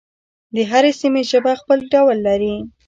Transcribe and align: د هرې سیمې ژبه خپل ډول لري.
د 0.55 0.57
هرې 0.71 0.91
سیمې 1.01 1.21
ژبه 1.31 1.51
خپل 1.61 1.79
ډول 1.93 2.17
لري. 2.27 2.55